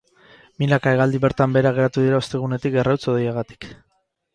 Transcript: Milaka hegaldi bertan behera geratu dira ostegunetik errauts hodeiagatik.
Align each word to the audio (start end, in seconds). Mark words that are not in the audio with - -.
Milaka 0.63 0.93
hegaldi 0.95 1.21
bertan 1.27 1.55
behera 1.57 1.75
geratu 1.77 2.09
dira 2.09 2.21
ostegunetik 2.25 2.83
errauts 2.85 3.03
hodeiagatik. 3.15 3.75